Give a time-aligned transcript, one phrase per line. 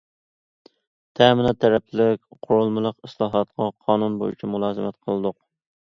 [1.19, 5.43] تەمىنات تەرەپلىك قۇرۇلمىلىق ئىسلاھاتقا قانۇن بويىچە مۇلازىمەت قىلدۇق.